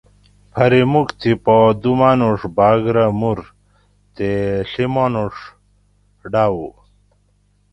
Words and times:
پھری 0.51 0.81
مُوک 0.91 1.09
تھی 1.19 1.31
پا 1.43 1.55
دوُ 1.81 1.91
مانوڄ 1.99 2.39
بھاۤگ 2.57 2.83
رہ 2.95 3.05
مور 3.19 3.39
تے 4.15 4.29
ڷی 4.71 4.85
مانوڄ 4.93 5.33
ڈاۤوو 6.31 6.69